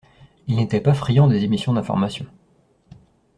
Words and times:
Il 0.47 0.55
n’était 0.55 0.81
pas 0.81 0.95
friand 0.95 1.27
des 1.27 1.43
émissions 1.43 1.73
d’information. 1.73 2.25